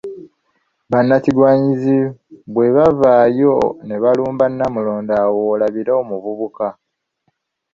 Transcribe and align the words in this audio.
Bannakigwanyizi 0.91 1.97
bwebavaayo 2.53 3.55
nebalumba 3.87 4.45
Namulondo 4.57 5.13
awo 5.21 5.33
woolabira 5.39 5.91
omuvubuka. 6.01 6.67